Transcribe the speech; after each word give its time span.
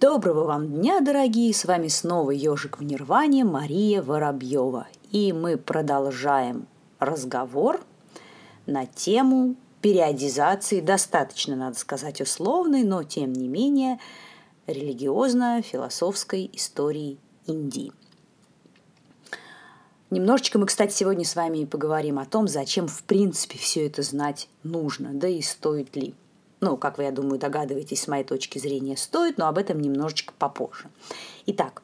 Доброго 0.00 0.44
вам 0.44 0.66
дня, 0.66 1.00
дорогие! 1.00 1.52
С 1.52 1.66
вами 1.66 1.88
снова 1.88 2.30
ежик 2.30 2.78
в 2.78 2.82
Нирване 2.82 3.44
Мария 3.44 4.00
Воробьева. 4.00 4.88
И 5.10 5.30
мы 5.34 5.58
продолжаем 5.58 6.66
разговор 6.98 7.82
на 8.64 8.86
тему 8.86 9.56
периодизации, 9.82 10.80
достаточно, 10.80 11.54
надо 11.54 11.78
сказать, 11.78 12.22
условной, 12.22 12.82
но 12.82 13.02
тем 13.02 13.34
не 13.34 13.46
менее 13.46 14.00
религиозно-философской 14.66 16.48
истории 16.54 17.18
Индии. 17.44 17.92
Немножечко 20.08 20.58
мы, 20.58 20.64
кстати, 20.64 20.94
сегодня 20.94 21.26
с 21.26 21.36
вами 21.36 21.66
поговорим 21.66 22.18
о 22.18 22.24
том, 22.24 22.48
зачем 22.48 22.88
в 22.88 23.02
принципе 23.02 23.58
все 23.58 23.86
это 23.86 24.00
знать 24.00 24.48
нужно, 24.62 25.10
да 25.12 25.28
и 25.28 25.42
стоит 25.42 25.94
ли. 25.94 26.14
Ну, 26.60 26.76
как 26.76 26.98
вы, 26.98 27.04
я 27.04 27.10
думаю, 27.10 27.38
догадываетесь, 27.38 28.02
с 28.02 28.08
моей 28.08 28.24
точки 28.24 28.58
зрения, 28.58 28.96
стоит, 28.96 29.38
но 29.38 29.48
об 29.48 29.56
этом 29.56 29.80
немножечко 29.80 30.34
попозже. 30.38 30.88
Итак, 31.46 31.82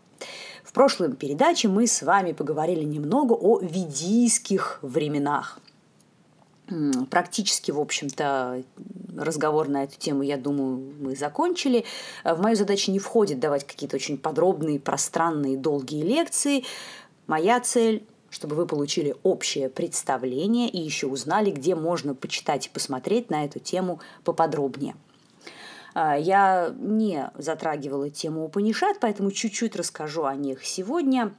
в 0.63 0.73
прошлой 0.73 1.13
передаче 1.15 1.69
мы 1.69 1.87
с 1.87 2.03
вами 2.03 2.33
поговорили 2.33 2.85
немного 2.85 3.33
о 3.33 3.59
ведийских 3.61 4.79
временах. 4.83 5.59
Практически, 7.11 7.71
в 7.71 7.81
общем-то, 7.81 8.65
разговор 9.17 9.69
на 9.69 9.85
эту 9.85 9.97
тему, 9.99 10.23
я 10.23 10.37
думаю, 10.37 10.95
мы 11.01 11.15
закончили. 11.15 11.85
В 12.25 12.41
мою 12.41 12.57
задачу 12.57 12.91
не 12.91 12.99
входит 12.99 13.39
давать 13.39 13.65
какие-то 13.67 13.97
очень 13.97 14.19
подробные, 14.19 14.81
пространные, 14.81 15.57
долгие 15.57 16.03
лекции. 16.03 16.65
Моя 17.29 17.61
цель 17.61 18.05
чтобы 18.37 18.55
вы 18.55 18.67
получили 18.67 19.17
общее 19.23 19.71
представление 19.71 20.69
и 20.69 20.79
еще 20.79 21.07
узнали, 21.07 21.51
где 21.51 21.75
можно 21.75 22.15
почитать 22.15 22.67
и 22.67 22.71
посмотреть 22.71 23.31
на 23.31 23.47
эту 23.47 23.61
тему 23.61 24.01
поподробнее. 24.25 24.95
А, 25.95 26.19
я 26.19 26.75
не 26.79 27.31
затрагивала 27.39 28.11
тему 28.11 28.45
Упанишат, 28.45 29.01
поэтому 29.01 29.31
чуть-чуть 29.31 29.75
расскажу 29.75 30.25
о 30.25 30.35
них 30.35 30.67
сегодня. 30.67 31.35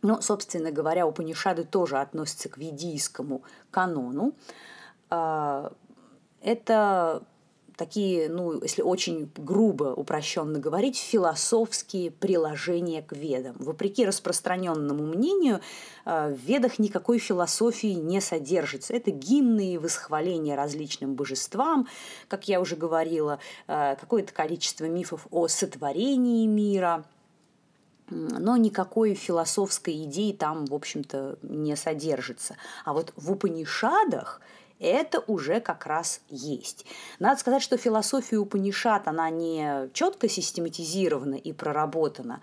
Но, 0.00 0.22
собственно 0.22 0.72
говоря, 0.72 1.06
Упанишады 1.06 1.64
тоже 1.64 1.98
относятся 1.98 2.48
к 2.48 2.56
ведийскому 2.56 3.42
канону. 3.70 4.32
А, 5.10 5.72
это 6.40 7.22
такие, 7.76 8.28
ну, 8.28 8.60
если 8.62 8.82
очень 8.82 9.30
грубо, 9.36 9.94
упрощенно 9.94 10.58
говорить, 10.58 10.96
философские 10.96 12.10
приложения 12.10 13.02
к 13.02 13.12
ведам. 13.12 13.56
Вопреки 13.58 14.04
распространенному 14.04 15.04
мнению, 15.04 15.60
э, 16.04 16.32
в 16.32 16.38
ведах 16.38 16.78
никакой 16.78 17.18
философии 17.18 17.94
не 17.94 18.20
содержится. 18.20 18.94
Это 18.94 19.10
гимны 19.10 19.74
и 19.74 19.78
восхваления 19.78 20.56
различным 20.56 21.14
божествам, 21.14 21.88
как 22.28 22.48
я 22.48 22.60
уже 22.60 22.76
говорила, 22.76 23.38
э, 23.66 23.96
какое-то 23.96 24.32
количество 24.32 24.84
мифов 24.84 25.26
о 25.30 25.48
сотворении 25.48 26.46
мира– 26.46 27.04
но 28.10 28.56
никакой 28.56 29.14
философской 29.14 30.04
идеи 30.04 30.32
там, 30.32 30.66
в 30.66 30.74
общем-то, 30.74 31.38
не 31.42 31.74
содержится. 31.76 32.56
А 32.84 32.92
вот 32.92 33.12
в 33.16 33.32
Упанишадах 33.32 34.40
это 34.80 35.20
уже 35.26 35.60
как 35.60 35.86
раз 35.86 36.20
есть. 36.28 36.84
Надо 37.18 37.40
сказать, 37.40 37.62
что 37.62 37.76
философия 37.76 38.36
Упанишат, 38.36 39.08
она 39.08 39.30
не 39.30 39.88
четко 39.92 40.28
систематизирована 40.28 41.36
и 41.36 41.52
проработана. 41.52 42.40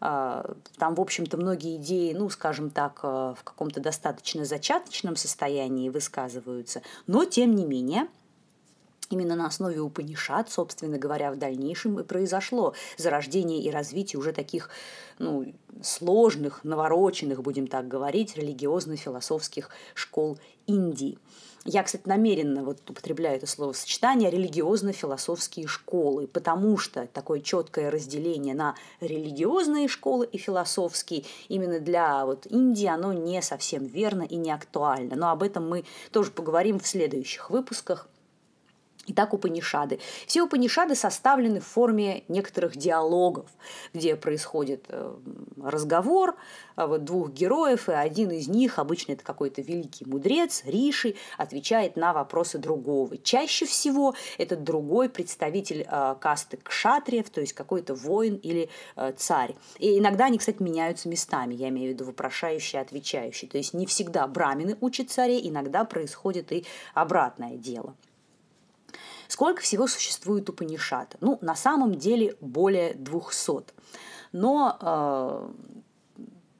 А, 0.00 0.54
там, 0.78 0.94
в 0.94 1.00
общем-то, 1.00 1.36
многие 1.36 1.76
идеи, 1.76 2.12
ну, 2.14 2.30
скажем 2.30 2.70
так, 2.70 3.00
э, 3.02 3.34
в 3.36 3.44
каком-то 3.44 3.80
достаточно 3.80 4.46
зачаточном 4.46 5.16
состоянии 5.16 5.90
высказываются, 5.90 6.80
но, 7.06 7.26
тем 7.26 7.54
не 7.54 7.66
менее, 7.66 8.08
Именно 9.10 9.34
на 9.34 9.46
основе 9.48 9.80
Упанишат, 9.80 10.52
собственно 10.52 10.96
говоря, 10.96 11.32
в 11.32 11.36
дальнейшем 11.36 11.98
и 11.98 12.04
произошло 12.04 12.74
зарождение 12.96 13.60
и 13.60 13.68
развитие 13.68 14.20
уже 14.20 14.32
таких 14.32 14.70
ну, 15.18 15.52
сложных, 15.82 16.62
навороченных, 16.62 17.42
будем 17.42 17.66
так 17.66 17.88
говорить, 17.88 18.36
религиозно-философских 18.36 19.70
школ 19.94 20.38
Индии. 20.66 21.18
Я, 21.66 21.82
кстати, 21.82 22.04
намеренно 22.06 22.64
вот 22.64 22.78
употребляю 22.88 23.36
это 23.36 23.46
словосочетание 23.46 24.30
религиозно-философские 24.30 25.66
школы, 25.66 26.26
потому 26.26 26.78
что 26.78 27.06
такое 27.06 27.40
четкое 27.40 27.90
разделение 27.90 28.54
на 28.54 28.76
религиозные 29.00 29.86
школы 29.86 30.26
и 30.26 30.38
философские 30.38 31.24
именно 31.48 31.78
для 31.78 32.24
вот 32.24 32.46
Индии 32.46 32.86
оно 32.86 33.12
не 33.12 33.42
совсем 33.42 33.84
верно 33.84 34.22
и 34.22 34.36
не 34.36 34.50
актуально. 34.50 35.16
Но 35.16 35.30
об 35.30 35.42
этом 35.42 35.68
мы 35.68 35.84
тоже 36.12 36.30
поговорим 36.30 36.78
в 36.78 36.86
следующих 36.86 37.50
выпусках. 37.50 38.08
Итак, 39.06 39.32
Упанишады. 39.32 39.98
Все 40.26 40.42
Упанишады 40.42 40.94
составлены 40.94 41.60
в 41.60 41.66
форме 41.66 42.22
некоторых 42.28 42.76
диалогов, 42.76 43.46
где 43.94 44.14
происходит 44.14 44.84
э, 44.88 45.14
разговор 45.62 46.36
а 46.76 46.86
вот 46.86 47.04
двух 47.04 47.30
героев, 47.30 47.88
и 47.88 47.92
один 47.92 48.30
из 48.30 48.48
них, 48.48 48.78
обычно 48.78 49.12
это 49.12 49.22
какой-то 49.22 49.60
великий 49.60 50.06
мудрец, 50.06 50.62
Риши, 50.64 51.14
отвечает 51.36 51.96
на 51.96 52.12
вопросы 52.12 52.56
другого. 52.58 53.18
Чаще 53.18 53.66
всего 53.66 54.14
этот 54.38 54.64
другой 54.64 55.08
представитель 55.08 55.86
э, 55.86 56.14
касты 56.20 56.58
кшатриев, 56.62 57.28
то 57.28 57.40
есть 57.40 57.52
какой-то 57.52 57.94
воин 57.94 58.36
или 58.36 58.70
э, 58.96 59.12
царь. 59.16 59.56
И 59.78 59.98
иногда 59.98 60.26
они, 60.26 60.38
кстати, 60.38 60.62
меняются 60.62 61.08
местами, 61.08 61.54
я 61.54 61.68
имею 61.68 61.88
в 61.88 61.94
виду 61.94 62.04
вопрошающий, 62.04 62.80
отвечающий. 62.80 63.48
То 63.48 63.58
есть 63.58 63.74
не 63.74 63.86
всегда 63.86 64.26
брамины 64.26 64.76
учат 64.80 65.10
царей, 65.10 65.46
иногда 65.46 65.84
происходит 65.84 66.52
и 66.52 66.64
обратное 66.94 67.56
дело. 67.56 67.94
Сколько 69.30 69.62
всего 69.62 69.86
существует 69.86 70.50
у 70.50 70.52
Панишата? 70.52 71.16
Ну, 71.20 71.38
на 71.40 71.54
самом 71.54 71.94
деле 71.94 72.34
более 72.40 72.94
200. 72.94 73.72
Но 74.32 74.76
э, 74.80 75.48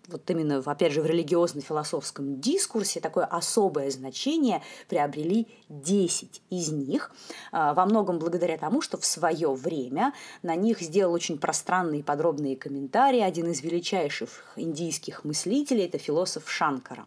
вот 0.06 0.30
именно, 0.30 0.62
опять 0.64 0.92
же, 0.92 1.02
в 1.02 1.06
религиозно-философском 1.06 2.40
дискурсе 2.40 3.00
такое 3.00 3.24
особое 3.24 3.90
значение 3.90 4.62
приобрели 4.88 5.48
10 5.68 6.42
из 6.50 6.70
них, 6.70 7.10
э, 7.50 7.72
во 7.74 7.86
многом 7.86 8.20
благодаря 8.20 8.56
тому, 8.56 8.82
что 8.82 8.98
в 8.98 9.04
свое 9.04 9.52
время 9.52 10.14
на 10.44 10.54
них 10.54 10.80
сделал 10.80 11.12
очень 11.12 11.38
пространные 11.38 12.02
и 12.02 12.04
подробные 12.04 12.56
комментарии 12.56 13.20
один 13.20 13.50
из 13.50 13.62
величайших 13.62 14.44
индийских 14.54 15.24
мыслителей, 15.24 15.86
это 15.86 15.98
философ 15.98 16.48
Шанкара. 16.48 17.04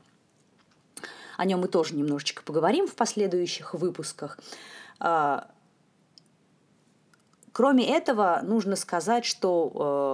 О 1.37 1.45
нем 1.45 1.61
мы 1.61 1.69
тоже 1.69 1.95
немножечко 1.95 2.43
поговорим 2.43 2.85
в 2.85 2.95
последующих 2.95 3.73
выпусках. 3.73 4.37
Кроме 7.53 7.87
этого, 7.95 8.41
нужно 8.43 8.75
сказать, 8.75 9.25
что 9.25 9.71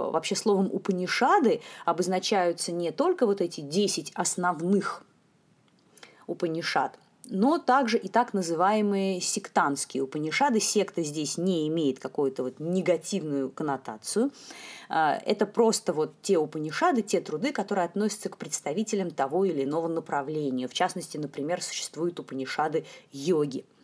э, 0.09 0.11
вообще 0.11 0.35
словом 0.35 0.69
Упанишады 0.71 1.61
обозначаются 1.85 2.73
не 2.73 2.91
только 2.91 3.25
вот 3.25 3.39
эти 3.39 3.61
10 3.61 4.11
основных 4.13 5.03
Упанишад, 6.27 6.99
но 7.23 7.57
также 7.57 7.97
и 7.97 8.09
так 8.09 8.33
называемые 8.33 9.21
сектантские 9.21 10.03
Упанишады. 10.03 10.59
Секта 10.59 11.01
здесь 11.01 11.37
не 11.37 11.65
имеет 11.69 11.99
какую-то 11.99 12.43
вот 12.43 12.59
негативную 12.59 13.49
коннотацию. 13.49 14.31
А, 14.89 15.17
это 15.25 15.45
просто 15.45 15.93
вот 15.93 16.21
те 16.21 16.37
Упанишады, 16.37 17.03
те 17.03 17.21
труды, 17.21 17.53
которые 17.53 17.85
относятся 17.85 18.27
к 18.27 18.35
представителям 18.35 19.11
того 19.11 19.45
или 19.45 19.63
иного 19.63 19.87
направления. 19.87 20.67
В 20.67 20.73
частности, 20.73 21.17
например, 21.17 21.63
существуют 21.63 22.19
Упанишады 22.19 22.85
йоги– 23.13 23.63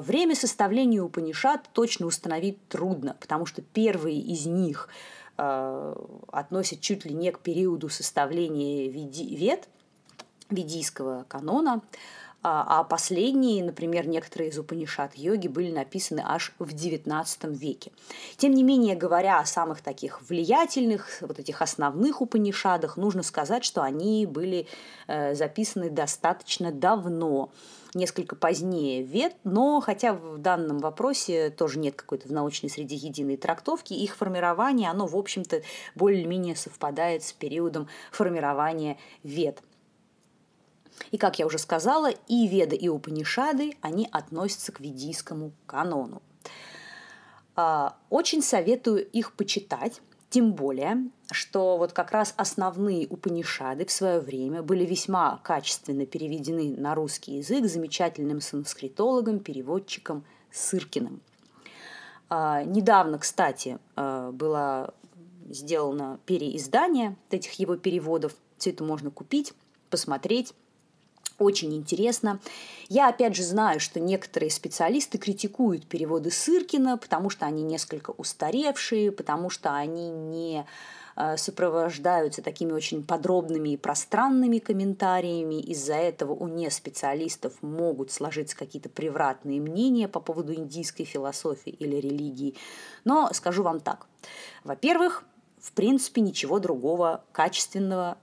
время 0.00 0.34
составления 0.34 1.02
Упанишат 1.02 1.68
точно 1.72 2.06
установить 2.06 2.68
трудно, 2.68 3.16
потому 3.20 3.46
что 3.46 3.62
первые 3.62 4.20
из 4.20 4.46
них 4.46 4.88
а, 5.36 5.96
относят 6.30 6.80
чуть 6.80 7.04
ли 7.04 7.14
не 7.14 7.32
к 7.32 7.40
периоду 7.40 7.88
составления 7.88 8.88
вед, 8.88 9.68
ведийского 10.50 11.24
канона, 11.28 11.82
а, 12.46 12.80
а 12.80 12.84
последние, 12.84 13.64
например, 13.64 14.06
некоторые 14.06 14.50
из 14.50 14.58
Упанишат 14.58 15.16
йоги 15.16 15.48
были 15.48 15.72
написаны 15.72 16.22
аж 16.24 16.52
в 16.58 16.74
XIX 16.74 17.26
веке. 17.56 17.90
Тем 18.36 18.52
не 18.52 18.62
менее, 18.62 18.94
говоря 18.94 19.40
о 19.40 19.46
самых 19.46 19.80
таких 19.80 20.20
влиятельных, 20.28 21.22
вот 21.22 21.38
этих 21.38 21.62
основных 21.62 22.20
Упанишадах, 22.20 22.98
нужно 22.98 23.22
сказать, 23.22 23.64
что 23.64 23.82
они 23.82 24.26
были 24.26 24.66
э, 25.06 25.34
записаны 25.34 25.88
достаточно 25.88 26.70
давно 26.70 27.50
несколько 27.94 28.36
позднее 28.36 29.02
вет, 29.02 29.34
но 29.44 29.80
хотя 29.80 30.12
в 30.12 30.38
данном 30.38 30.78
вопросе 30.78 31.50
тоже 31.50 31.78
нет 31.78 31.94
какой-то 31.94 32.28
в 32.28 32.32
научной 32.32 32.68
среде 32.68 32.96
единой 32.96 33.36
трактовки, 33.36 33.92
их 33.92 34.16
формирование, 34.16 34.90
оно, 34.90 35.06
в 35.06 35.16
общем-то, 35.16 35.62
более-менее 35.94 36.56
совпадает 36.56 37.22
с 37.22 37.32
периодом 37.32 37.88
формирования 38.10 38.98
вет. 39.22 39.62
И, 41.10 41.18
как 41.18 41.38
я 41.38 41.46
уже 41.46 41.58
сказала, 41.58 42.10
и 42.10 42.46
Веды, 42.46 42.76
и 42.76 42.88
Упанишады, 42.88 43.76
они 43.80 44.08
относятся 44.10 44.72
к 44.72 44.80
ведийскому 44.80 45.52
канону. 45.66 46.22
А, 47.56 47.96
очень 48.10 48.42
советую 48.42 49.06
их 49.06 49.32
почитать, 49.32 50.00
тем 50.34 50.52
более, 50.54 51.10
что 51.30 51.76
вот 51.78 51.92
как 51.92 52.10
раз 52.10 52.34
основные 52.36 53.06
Упанишады 53.06 53.86
в 53.86 53.92
свое 53.92 54.18
время 54.18 54.64
были 54.64 54.84
весьма 54.84 55.38
качественно 55.44 56.06
переведены 56.06 56.74
на 56.76 56.96
русский 56.96 57.36
язык 57.36 57.66
замечательным 57.66 58.40
санскритологом, 58.40 59.38
переводчиком 59.38 60.24
Сыркиным. 60.50 61.20
Недавно, 62.28 63.20
кстати, 63.20 63.78
было 63.94 64.92
сделано 65.48 66.18
переиздание 66.26 67.14
этих 67.30 67.52
его 67.52 67.76
переводов. 67.76 68.34
Все 68.58 68.70
это 68.70 68.82
можно 68.82 69.12
купить, 69.12 69.54
посмотреть. 69.88 70.52
Очень 71.38 71.74
интересно. 71.74 72.38
Я, 72.88 73.08
опять 73.08 73.34
же, 73.34 73.42
знаю, 73.42 73.80
что 73.80 73.98
некоторые 73.98 74.50
специалисты 74.50 75.18
критикуют 75.18 75.86
переводы 75.86 76.30
Сыркина, 76.30 76.96
потому 76.96 77.28
что 77.28 77.44
они 77.46 77.64
несколько 77.64 78.10
устаревшие, 78.10 79.10
потому 79.10 79.50
что 79.50 79.74
они 79.74 80.10
не 80.10 80.64
э, 81.16 81.36
сопровождаются 81.36 82.40
такими 82.40 82.70
очень 82.70 83.02
подробными 83.02 83.70
и 83.70 83.76
пространными 83.76 84.58
комментариями. 84.58 85.60
Из-за 85.60 85.94
этого 85.94 86.34
у 86.34 86.46
неспециалистов 86.46 87.54
могут 87.62 88.12
сложиться 88.12 88.56
какие-то 88.56 88.88
превратные 88.88 89.60
мнения 89.60 90.06
по 90.06 90.20
поводу 90.20 90.54
индийской 90.54 91.04
философии 91.04 91.70
или 91.70 91.96
религии. 91.96 92.54
Но 93.04 93.28
скажу 93.32 93.64
вам 93.64 93.80
так. 93.80 94.06
Во-первых, 94.62 95.24
в 95.58 95.72
принципе, 95.72 96.20
ничего 96.20 96.60
другого 96.60 97.24
качественного 97.32 98.18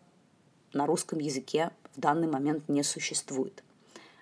на 0.71 0.85
русском 0.85 1.19
языке 1.19 1.71
в 1.95 1.99
данный 1.99 2.27
момент 2.27 2.69
не 2.69 2.83
существует. 2.83 3.63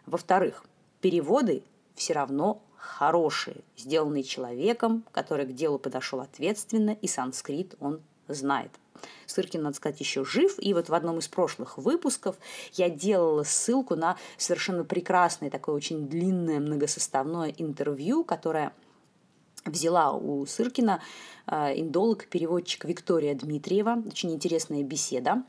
Во-вторых, 0.06 0.64
переводы 1.02 1.64
все 1.96 2.14
равно 2.14 2.62
хорошие, 2.78 3.58
сделанные 3.78 4.24
человеком, 4.24 5.04
который 5.12 5.46
к 5.46 5.54
делу 5.54 5.78
подошел 5.78 6.22
ответственно, 6.22 6.98
и 7.02 7.08
санскрит 7.08 7.76
он 7.80 8.02
знает. 8.28 8.72
Сыркин, 9.28 9.62
надо 9.62 9.76
сказать, 9.76 10.00
еще 10.00 10.26
жив, 10.26 10.56
и 10.60 10.74
вот 10.74 10.90
в 10.90 10.94
одном 10.94 11.20
из 11.20 11.28
прошлых 11.28 11.78
выпусков 11.78 12.38
я 12.74 12.90
делала 12.90 13.44
ссылку 13.44 13.96
на 13.96 14.18
совершенно 14.38 14.84
прекрасное, 14.84 15.50
такое 15.50 15.76
очень 15.76 16.08
длинное 16.08 16.60
многосоставное 16.60 17.54
интервью, 17.58 18.24
которое 18.24 18.74
взяла 19.66 20.14
у 20.14 20.46
Сыркина 20.46 21.02
э, 21.48 21.80
индолог-переводчик 21.80 22.86
Виктория 22.86 23.36
Дмитриева. 23.36 24.04
Очень 24.08 24.32
интересная 24.32 24.84
беседа. 24.84 25.44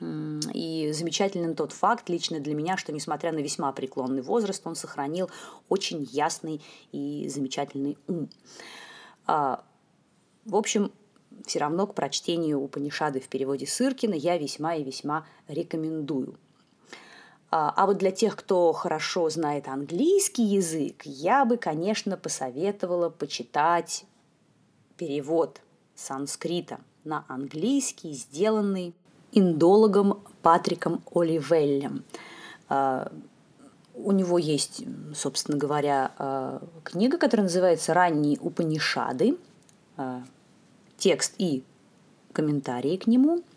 И 0.00 0.90
замечателен 0.92 1.54
тот 1.54 1.72
факт 1.72 2.08
лично 2.08 2.40
для 2.40 2.54
меня, 2.54 2.76
что 2.76 2.92
несмотря 2.92 3.32
на 3.32 3.38
весьма 3.38 3.72
преклонный 3.72 4.22
возраст, 4.22 4.66
он 4.66 4.74
сохранил 4.74 5.30
очень 5.68 6.02
ясный 6.02 6.60
и 6.92 7.28
замечательный 7.28 7.96
ум. 8.08 8.28
А, 9.26 9.64
в 10.44 10.56
общем, 10.56 10.92
все 11.46 11.60
равно 11.60 11.86
к 11.86 11.94
прочтению 11.94 12.60
Упанишады 12.60 13.20
в 13.20 13.28
переводе 13.28 13.66
Сыркина 13.66 14.14
я 14.14 14.36
весьма 14.36 14.74
и 14.74 14.84
весьма 14.84 15.26
рекомендую. 15.48 16.38
А, 17.50 17.72
а 17.76 17.86
вот 17.86 17.98
для 17.98 18.10
тех, 18.10 18.34
кто 18.36 18.72
хорошо 18.72 19.30
знает 19.30 19.68
английский 19.68 20.42
язык, 20.42 21.02
я 21.04 21.44
бы, 21.44 21.56
конечно, 21.56 22.16
посоветовала 22.16 23.10
почитать 23.10 24.06
перевод 24.96 25.60
санскрита 25.94 26.80
на 27.04 27.24
английский, 27.28 28.12
сделанный 28.12 28.94
индологом 29.34 30.20
Патриком 30.42 31.02
Оливеллем. 31.12 32.04
А, 32.68 33.10
у 33.94 34.12
него 34.12 34.38
есть, 34.38 34.84
собственно 35.14 35.58
говоря, 35.58 36.12
а, 36.18 36.62
книга, 36.82 37.18
которая 37.18 37.44
называется 37.44 37.94
«Ранние 37.94 38.38
Упанишады», 38.40 39.36
текст 40.96 41.34
и 41.38 41.62
комментарии 42.32 42.96
к 42.96 43.06
нему– 43.06 43.42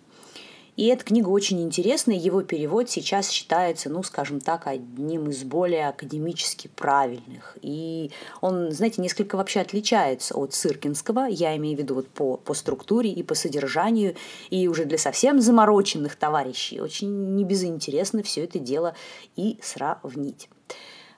и 0.77 0.85
эта 0.85 1.03
книга 1.03 1.29
очень 1.29 1.59
интересная, 1.63 2.15
его 2.15 2.43
перевод 2.43 2.87
сейчас 2.87 3.31
считается, 3.31 3.89
ну, 3.89 4.03
скажем 4.03 4.39
так, 4.39 4.67
одним 4.67 5.27
из 5.27 5.43
более 5.43 5.89
академически 5.89 6.67
правильных. 6.67 7.57
И 7.63 8.11
он, 8.41 8.71
знаете, 8.71 9.01
несколько 9.01 9.37
вообще 9.37 9.61
отличается 9.61 10.35
от 10.35 10.53
Сыркинского, 10.53 11.25
я 11.25 11.57
имею 11.57 11.75
в 11.75 11.79
виду 11.79 11.95
вот 11.95 12.07
по, 12.09 12.37
по 12.37 12.53
структуре 12.53 13.11
и 13.11 13.23
по 13.23 13.33
содержанию, 13.33 14.15
и 14.51 14.67
уже 14.67 14.85
для 14.85 14.99
совсем 14.99 15.41
замороченных 15.41 16.15
товарищей 16.15 16.79
очень 16.79 17.33
небезынтересно 17.33 18.21
все 18.21 18.43
это 18.43 18.59
дело 18.59 18.93
и 19.35 19.57
сравнить. 19.63 20.47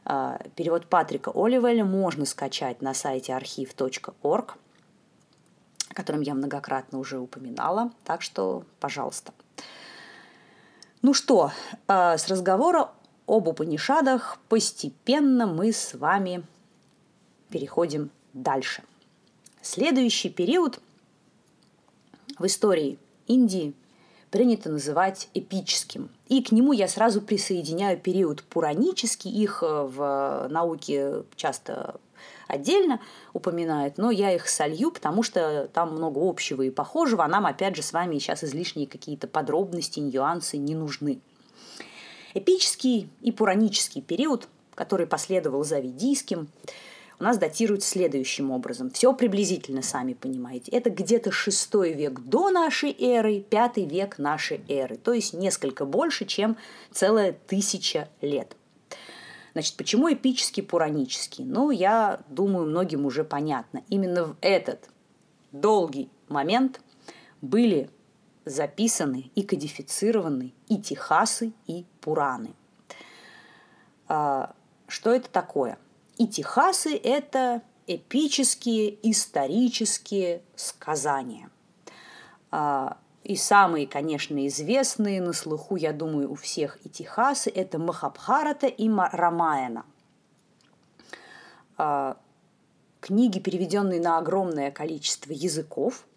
А, 0.05 0.39
перевод 0.55 0.85
Патрика 0.85 1.31
Оливеля 1.35 1.83
можно 1.83 2.25
скачать 2.25 2.81
на 2.81 2.93
сайте 2.93 3.33
архив.орг, 3.33 4.57
о 5.89 5.93
котором 5.93 6.21
я 6.21 6.33
многократно 6.33 6.97
уже 6.97 7.19
упоминала, 7.19 7.91
так 8.05 8.21
что, 8.21 8.63
пожалуйста. 8.79 9.33
Ну 11.01 11.13
что, 11.13 11.51
э, 11.87 12.17
с 12.17 12.27
разговора 12.27 12.91
об 13.25 13.47
Упанишадах 13.47 14.37
постепенно 14.49 15.47
мы 15.47 15.71
с 15.71 15.93
вами 15.93 16.43
переходим 17.49 18.11
дальше. 18.33 18.83
Следующий 19.61 20.29
период 20.29 20.81
в 22.37 22.45
истории 22.45 22.99
Индии 23.27 23.73
принято 24.29 24.69
называть 24.69 25.29
эпическим. 25.33 26.09
И 26.27 26.43
к 26.43 26.51
нему 26.51 26.73
я 26.73 26.89
сразу 26.89 27.21
присоединяю 27.21 27.97
период 27.97 28.43
пуранический. 28.43 29.31
Их 29.31 29.63
э, 29.63 29.83
в 29.83 30.47
науке 30.49 31.23
часто 31.37 31.95
отдельно 32.49 32.99
упоминают, 33.31 33.97
но 33.97 34.11
я 34.11 34.33
их 34.33 34.49
солью, 34.49 34.91
потому 34.91 35.23
что 35.23 35.69
там 35.71 35.95
много 35.95 36.19
общего 36.27 36.63
и 36.63 36.69
похожего, 36.69 37.23
а 37.23 37.27
нам, 37.27 37.45
опять 37.45 37.75
же, 37.75 37.81
с 37.81 37.93
вами 37.93 38.17
сейчас 38.17 38.43
излишние 38.43 38.87
какие-то 38.87 39.27
подробности, 39.27 39.99
нюансы 39.99 40.57
не 40.57 40.75
нужны. 40.75 41.21
Эпический 42.33 43.09
и 43.21 43.31
пуранический 43.31 44.01
период, 44.01 44.47
который 44.75 45.07
последовал 45.07 45.63
за 45.63 45.79
ведийским, 45.79 46.49
у 47.19 47.23
нас 47.23 47.37
датируют 47.37 47.83
следующим 47.83 48.49
образом. 48.49 48.89
Все 48.91 49.13
приблизительно, 49.13 49.81
сами 49.81 50.13
понимаете. 50.13 50.71
Это 50.71 50.89
где-то 50.89 51.31
шестой 51.31 51.93
век 51.93 52.21
до 52.21 52.49
нашей 52.49 52.95
эры, 52.97 53.41
пятый 53.41 53.85
век 53.85 54.17
нашей 54.17 54.61
эры. 54.69 54.95
То 54.95 55.11
есть 55.13 55.33
несколько 55.33 55.85
больше, 55.85 56.25
чем 56.25 56.55
целая 56.91 57.35
тысяча 57.47 58.07
лет. 58.21 58.55
Значит, 59.53 59.77
почему 59.77 60.11
эпический, 60.11 60.63
пуранический? 60.63 61.43
Ну, 61.43 61.71
я 61.71 62.21
думаю, 62.29 62.67
многим 62.67 63.05
уже 63.05 63.23
понятно. 63.23 63.83
Именно 63.89 64.25
в 64.25 64.37
этот 64.41 64.89
долгий 65.51 66.09
момент 66.27 66.81
были 67.41 67.89
записаны 68.45 69.31
и 69.35 69.43
кодифицированы 69.43 70.53
и 70.67 70.77
Техасы, 70.77 71.53
и 71.67 71.85
Пураны. 72.01 72.53
А, 74.07 74.53
что 74.87 75.13
это 75.13 75.29
такое? 75.29 75.77
И 76.17 76.27
Техасы– 76.27 76.95
это 77.03 77.61
эпические 77.87 78.97
исторические 79.09 80.41
сказания. 80.55 81.49
И 83.29 83.35
самые, 83.35 83.85
конечно, 83.85 84.47
известные 84.47 85.21
на 85.21 85.33
слуху, 85.33 85.75
я 85.75 85.93
думаю, 85.93 86.31
у 86.31 86.33
всех 86.33 86.79
и 86.83 86.89
Техасы– 86.89 87.51
это 87.55 87.77
Махабхарата 87.77 88.65
и 88.65 88.89
Рамаяна. 88.89 89.85
А, 91.77 92.17
книги, 92.99 93.37
переведенные 93.37 94.01
на 94.01 94.17
огромное 94.17 94.71
количество 94.71 95.31
языков. 95.31 96.07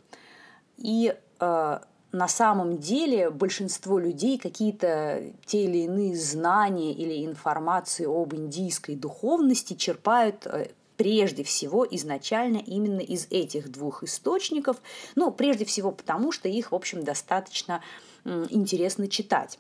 И 0.79 1.15
а, 1.39 1.83
на 2.13 2.29
самом 2.29 2.79
деле 2.79 3.29
большинство 3.29 3.99
людей 3.99 4.39
какие-то 4.39 5.35
те 5.45 5.65
или 5.65 5.85
иные 5.85 6.17
знания 6.17 6.95
или 6.95 7.27
информации 7.27 8.07
об 8.07 8.35
индийской 8.35 8.97
духовности 8.97 9.75
черпают 9.75 10.47
э, 10.47 10.71
прежде 11.03 11.43
всего 11.43 11.85
изначально 11.91 12.59
именно 12.59 13.01
из 13.01 13.27
этих 13.31 13.73
двух 13.73 14.05
источников. 14.05 14.81
Ну, 15.17 15.33
прежде 15.33 15.65
всего 15.65 15.91
потому, 15.91 16.31
что 16.31 16.49
их, 16.49 16.71
в 16.71 16.77
общем, 16.77 17.03
достаточно 17.03 17.83
интересно 18.25 19.09
читать. 19.09 19.59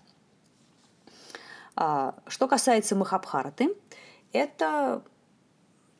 А, 1.75 2.14
что 2.28 2.46
касается 2.46 2.94
Махабхараты, 2.94 3.75
это 4.32 5.02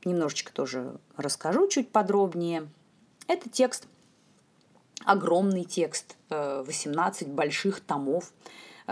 немножечко 0.05 0.53
тоже 0.53 1.01
расскажу 1.17 1.67
чуть 1.67 1.91
подробнее. 1.91 2.69
Это 3.27 3.51
текст, 3.51 3.89
огромный 5.05 5.65
текст, 5.65 6.17
18 6.29 7.23
э, 7.23 7.31
больших 7.33 7.81
томов, 7.81 8.33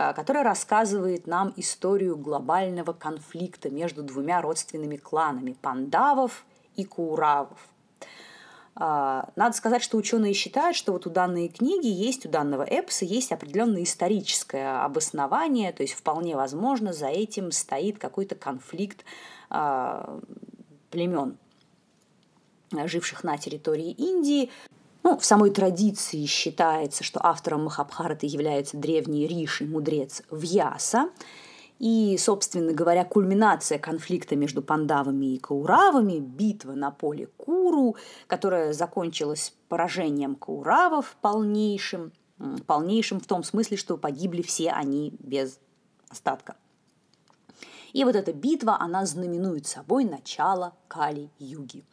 Э, 0.00 0.14
которая 0.14 0.44
рассказывает 0.44 1.26
нам 1.26 1.52
историю 1.56 2.16
глобального 2.16 2.94
конфликта 2.94 3.68
между 3.68 4.02
двумя 4.02 4.40
родственными 4.40 4.96
кланами– 4.96 5.52
пандавов 5.62 6.46
и 6.74 6.84
кауравов. 6.84 7.58
Э, 8.76 9.24
надо 9.36 9.54
сказать, 9.54 9.82
что 9.82 9.98
ученые 9.98 10.32
считают, 10.32 10.74
что 10.74 10.92
вот 10.92 11.06
у 11.06 11.10
данной 11.10 11.48
книги 11.48 11.88
есть, 11.88 12.24
у 12.24 12.30
данного 12.30 12.62
эпоса 12.62 13.04
есть 13.04 13.30
определенное 13.30 13.82
историческое 13.82 14.82
обоснование, 14.82 15.70
то 15.70 15.82
есть 15.82 15.92
вполне 15.92 16.34
возможно 16.34 16.94
за 16.94 17.08
этим 17.08 17.52
стоит 17.52 17.98
какой-то 17.98 18.36
конфликт 18.36 19.04
э, 19.50 20.20
племен, 20.90 21.36
живших 22.72 23.22
на 23.22 23.36
территории 23.36 23.90
Индии, 23.90 24.50
ну, 25.02 25.16
в 25.16 25.24
самой 25.24 25.50
традиции 25.50 26.24
считается, 26.26 27.04
что 27.04 27.24
автором 27.24 27.64
Махабхараты 27.64 28.26
является 28.26 28.76
древний 28.76 29.26
Риши, 29.26 29.64
мудрец 29.64 30.22
Вьяса. 30.30 31.10
И, 31.78 32.18
собственно 32.18 32.74
говоря, 32.74 33.06
кульминация 33.06 33.78
конфликта 33.78 34.36
между 34.36 34.60
пандавами 34.60 35.34
и 35.34 35.38
кауравами, 35.38 36.18
битва 36.18 36.72
на 36.72 36.90
поле 36.90 37.28
Куру, 37.38 37.96
которая 38.26 38.74
закончилась 38.74 39.54
поражением 39.68 40.34
кауравов 40.34 41.16
полнейшим, 41.22 42.12
полнейшим 42.66 43.18
в 43.18 43.26
том 43.26 43.42
смысле, 43.42 43.78
что 43.78 43.96
погибли 43.96 44.42
все 44.42 44.70
они 44.70 45.14
без 45.20 45.58
остатка. 46.10 46.56
И 47.92 48.04
вот 48.04 48.14
эта 48.14 48.32
битва, 48.32 48.76
она 48.80 49.04
знаменует 49.06 49.66
собой 49.66 50.04
начало 50.04 50.74
Кали-юги. 50.88 51.84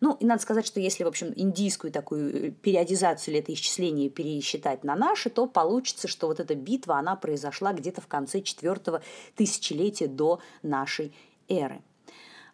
Ну, 0.00 0.16
и 0.20 0.26
надо 0.26 0.42
сказать, 0.42 0.66
что 0.66 0.80
если, 0.80 1.04
в 1.04 1.08
общем, 1.08 1.32
индийскую 1.34 1.92
такую 1.92 2.48
э, 2.48 2.50
периодизацию 2.50 3.34
или 3.34 3.42
это 3.42 3.52
исчисление 3.52 4.10
пересчитать 4.10 4.84
на 4.84 4.94
наши, 4.94 5.30
то 5.30 5.46
получится, 5.46 6.08
что 6.08 6.26
вот 6.26 6.40
эта 6.40 6.54
битва, 6.54 6.98
она 6.98 7.16
произошла 7.16 7.72
где-то 7.72 8.00
в 8.00 8.06
конце 8.06 8.42
четвертого 8.42 9.02
тысячелетия 9.34 10.06
до 10.06 10.40
нашей 10.62 11.12
эры. 11.48 11.82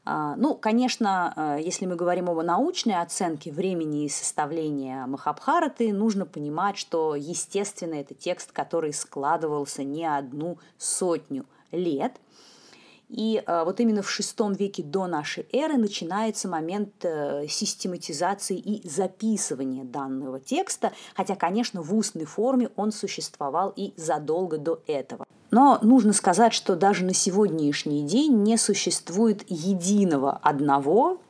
А, 0.04 0.34
ну, 0.36 0.54
конечно, 0.54 1.32
э, 1.36 1.62
если 1.62 1.86
мы 1.86 1.94
говорим 1.94 2.28
об 2.28 2.42
научной 2.42 3.00
оценке 3.00 3.52
времени 3.52 4.04
и 4.04 4.08
составления 4.08 5.06
Махабхараты, 5.06 5.92
нужно 5.92 6.26
понимать, 6.26 6.76
что, 6.76 7.14
естественно, 7.14 7.94
это 7.94 8.14
текст, 8.14 8.52
который 8.52 8.92
складывался 8.92 9.84
не 9.84 10.04
одну 10.04 10.58
сотню 10.78 11.46
лет– 11.72 12.12
и 13.12 13.42
э, 13.46 13.64
вот 13.64 13.78
именно 13.78 14.02
в 14.02 14.08
VI 14.08 14.56
веке 14.56 14.82
до 14.82 15.06
нашей 15.06 15.46
эры 15.52 15.76
начинается 15.76 16.48
момент 16.48 16.92
э, 17.02 17.46
систематизации 17.46 18.56
и 18.56 18.88
записывания 18.88 19.84
данного 19.84 20.40
текста, 20.40 20.92
хотя, 21.14 21.36
конечно, 21.36 21.82
в 21.82 21.94
устной 21.94 22.24
форме 22.24 22.70
он 22.74 22.90
существовал 22.90 23.72
и 23.76 23.92
задолго 23.96 24.56
до 24.56 24.80
этого. 24.86 25.26
Но 25.50 25.78
нужно 25.82 26.14
сказать, 26.14 26.54
что 26.54 26.74
даже 26.74 27.04
на 27.04 27.12
сегодняшний 27.12 28.06
день 28.06 28.42
не 28.42 28.56
существует 28.56 29.44
единого 29.48 30.32
одного 30.32 31.20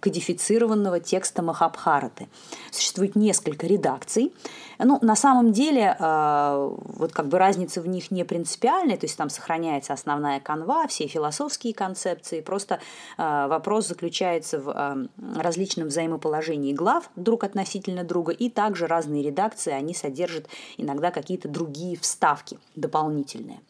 кодифицированного 0.00 1.00
текста 1.00 1.42
Махабхараты. 1.42 2.28
Существует 2.70 3.16
несколько 3.16 3.66
редакций. 3.66 4.32
Ну, 4.78 4.98
на 5.02 5.16
самом 5.16 5.52
деле, 5.52 5.96
э, 5.98 6.76
вот 6.78 7.12
как 7.12 7.26
бы 7.26 7.38
разница 7.38 7.80
в 7.80 7.88
них 7.88 8.10
не 8.10 8.24
принципиальная, 8.24 8.96
то 8.96 9.06
есть 9.06 9.16
там 9.16 9.28
сохраняется 9.28 9.92
основная 9.92 10.38
канва, 10.38 10.86
все 10.86 11.08
философские 11.08 11.74
концепции, 11.74 12.40
просто 12.40 12.78
э, 13.16 13.46
вопрос 13.48 13.88
заключается 13.88 14.60
в 14.60 14.68
э, 14.68 15.06
различном 15.40 15.88
взаимоположении 15.88 16.72
глав 16.72 17.10
друг 17.16 17.42
относительно 17.42 18.04
друга, 18.04 18.32
и 18.32 18.48
также 18.48 18.86
разные 18.86 19.22
редакции, 19.22 19.72
они 19.72 19.94
содержат 19.94 20.46
иногда 20.76 21.10
какие-то 21.10 21.48
другие 21.48 21.98
вставки 21.98 22.58
дополнительные. 22.76 23.60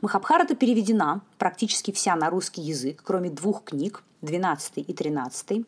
Махабхарата 0.00 0.54
переведена 0.54 1.22
практически 1.38 1.90
вся 1.90 2.14
на 2.16 2.30
русский 2.30 2.62
язык, 2.62 3.02
кроме 3.04 3.30
двух 3.30 3.64
книг, 3.64 4.02
12 4.22 4.78
и 4.78 4.92
13. 4.92 5.64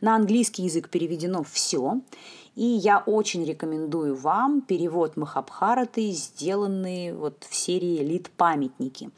На 0.00 0.16
английский 0.16 0.64
язык 0.64 0.88
переведено 0.88 1.42
все. 1.42 2.00
И 2.54 2.64
я 2.64 2.98
очень 2.98 3.44
рекомендую 3.44 4.14
вам 4.14 4.60
перевод 4.60 5.16
Махабхараты, 5.16 6.10
сделанный 6.10 7.14
вот 7.14 7.46
в 7.48 7.54
серии 7.54 7.98
«Лит-памятники». 7.98 9.10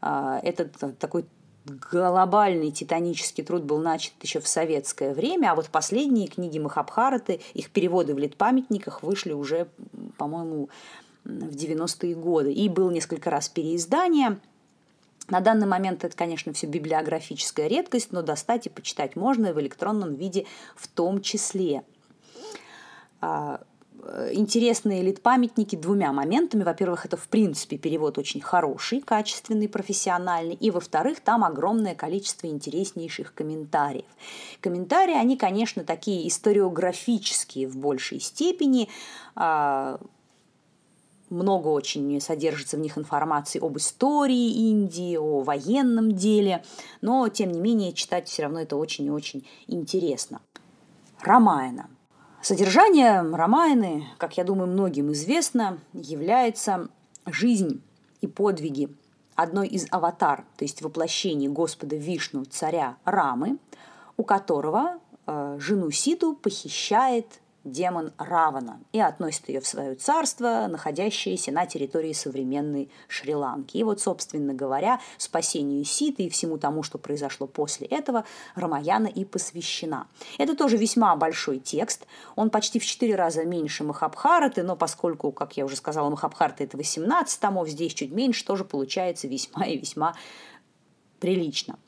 А, 0.00 0.38
этот 0.42 0.98
такой 0.98 1.24
глобальный 1.64 2.70
титанический 2.70 3.42
труд 3.42 3.64
был 3.64 3.78
начат 3.78 4.12
еще 4.22 4.38
в 4.40 4.46
советское 4.46 5.14
время, 5.14 5.50
а 5.50 5.54
вот 5.56 5.68
последние 5.68 6.28
книги 6.28 6.58
Махабхараты, 6.58 7.40
их 7.54 7.70
переводы 7.70 8.14
в 8.14 8.18
литпамятниках 8.18 9.02
вышли 9.02 9.32
уже, 9.32 9.66
по-моему, 10.16 10.68
в 11.26 11.54
90-е 11.54 12.14
годы. 12.14 12.52
И 12.52 12.68
был 12.68 12.90
несколько 12.90 13.30
раз 13.30 13.48
переиздание. 13.48 14.38
На 15.28 15.40
данный 15.40 15.66
момент 15.66 16.04
это, 16.04 16.16
конечно, 16.16 16.52
все 16.52 16.66
библиографическая 16.66 17.66
редкость, 17.66 18.12
но 18.12 18.22
достать 18.22 18.66
и 18.66 18.70
почитать 18.70 19.16
можно 19.16 19.46
и 19.46 19.52
в 19.52 19.60
электронном 19.60 20.14
виде 20.14 20.46
в 20.76 20.86
том 20.86 21.20
числе. 21.20 21.82
А, 23.20 23.60
интересные 24.32 25.02
лид-памятники 25.02 25.74
двумя 25.74 26.12
моментами. 26.12 26.62
Во-первых, 26.62 27.06
это 27.06 27.16
в 27.16 27.26
принципе 27.28 27.76
перевод 27.76 28.18
очень 28.18 28.40
хороший, 28.40 29.00
качественный, 29.00 29.68
профессиональный. 29.68 30.54
И 30.54 30.70
во-вторых, 30.70 31.20
там 31.20 31.42
огромное 31.42 31.96
количество 31.96 32.46
интереснейших 32.46 33.34
комментариев. 33.34 34.06
Комментарии, 34.60 35.14
они, 35.14 35.36
конечно, 35.36 35.82
такие 35.82 36.28
историографические 36.28 37.66
в 37.66 37.76
большей 37.76 38.20
степени. 38.20 38.88
Много 41.28 41.68
очень 41.68 42.20
содержится 42.20 42.76
в 42.76 42.80
них 42.80 42.96
информации 42.96 43.58
об 43.64 43.76
истории 43.76 44.68
Индии, 44.70 45.16
о 45.16 45.40
военном 45.40 46.12
деле, 46.12 46.64
но, 47.00 47.28
тем 47.28 47.50
не 47.50 47.60
менее, 47.60 47.92
читать 47.92 48.28
все 48.28 48.44
равно 48.44 48.60
это 48.60 48.76
очень 48.76 49.06
и 49.06 49.10
очень 49.10 49.46
интересно. 49.66 50.40
Ромайна. 51.20 51.90
Содержание 52.42 53.22
Ромайны, 53.22 54.06
как 54.18 54.36
я 54.36 54.44
думаю, 54.44 54.70
многим 54.70 55.12
известно, 55.12 55.78
является 55.92 56.88
жизнь 57.26 57.82
и 58.20 58.28
подвиги 58.28 58.88
одной 59.34 59.66
из 59.66 59.86
аватар, 59.90 60.44
то 60.56 60.64
есть 60.64 60.80
воплощений 60.82 61.48
Господа 61.48 61.96
Вишну, 61.96 62.44
царя 62.44 62.96
Рамы, 63.04 63.58
у 64.16 64.22
которого 64.22 64.98
э, 65.26 65.56
жену 65.60 65.90
Сиду 65.90 66.34
похищает 66.34 67.26
демон 67.66 68.12
Равана 68.16 68.80
и 68.92 69.00
относит 69.00 69.48
ее 69.48 69.60
в 69.60 69.66
свое 69.66 69.94
царство, 69.96 70.66
находящееся 70.68 71.52
на 71.52 71.66
территории 71.66 72.12
современной 72.12 72.90
Шри-Ланки. 73.08 73.76
И 73.76 73.82
вот, 73.82 74.00
собственно 74.00 74.54
говоря, 74.54 75.00
спасению 75.18 75.84
Ситы 75.84 76.24
и 76.24 76.30
всему 76.30 76.56
тому, 76.58 76.82
что 76.82 76.96
произошло 76.98 77.46
после 77.46 77.86
этого, 77.88 78.24
Рамаяна 78.54 79.08
и 79.08 79.24
посвящена. 79.24 80.06
Это 80.38 80.56
тоже 80.56 80.76
весьма 80.76 81.14
большой 81.16 81.58
текст. 81.58 82.06
Он 82.36 82.50
почти 82.50 82.78
в 82.78 82.86
четыре 82.86 83.16
раза 83.16 83.44
меньше 83.44 83.84
Махабхараты, 83.84 84.62
но 84.62 84.76
поскольку, 84.76 85.32
как 85.32 85.56
я 85.56 85.64
уже 85.64 85.76
сказала, 85.76 86.08
Махабхарата 86.08 86.64
это 86.64 86.76
18 86.76 87.40
томов, 87.40 87.68
здесь 87.68 87.92
чуть 87.92 88.12
меньше, 88.12 88.44
тоже 88.44 88.64
получается 88.64 89.26
весьма 89.26 89.66
и 89.66 89.76
весьма 89.76 90.14
прилично. 91.18 91.78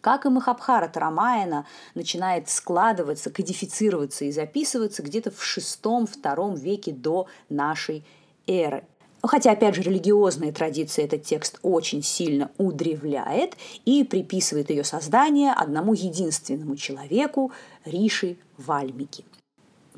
Как 0.00 0.26
и 0.26 0.28
Махабхарата 0.28 1.00
Рамаяна 1.00 1.66
начинает 1.94 2.48
складываться, 2.48 3.30
кодифицироваться 3.30 4.24
и 4.24 4.32
записываться 4.32 5.02
где-то 5.02 5.30
в 5.30 5.40
VI-II 5.40 6.58
веке 6.58 6.92
до 6.92 7.26
нашей 7.48 8.04
эры. 8.46 8.84
Хотя, 9.22 9.52
опять 9.52 9.74
же, 9.74 9.82
религиозная 9.82 10.52
традиция 10.52 11.04
этот 11.04 11.24
текст 11.24 11.58
очень 11.62 12.02
сильно 12.02 12.50
удревляет 12.56 13.56
и 13.84 14.04
приписывает 14.04 14.70
ее 14.70 14.84
создание 14.84 15.52
одному 15.52 15.92
единственному 15.92 16.76
человеку– 16.76 17.52
Риши 17.84 18.36
Вальмики– 18.56 19.24